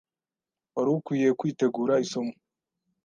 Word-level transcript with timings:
Wari 0.75 0.89
ukwiye 0.97 1.29
kwitegura 1.39 1.93
isomo. 2.05 2.33